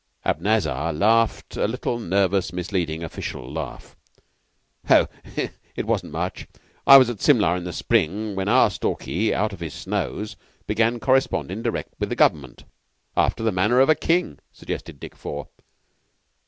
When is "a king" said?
13.89-14.39